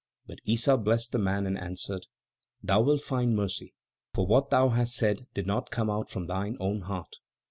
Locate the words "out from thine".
5.91-6.57